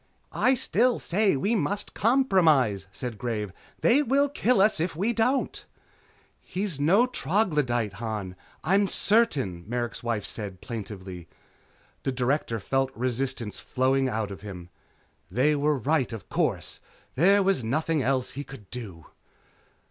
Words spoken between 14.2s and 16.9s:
of him. They were right, of course.